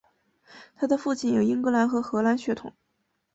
[0.77, 2.73] 她的父亲有英格兰和荷兰血统。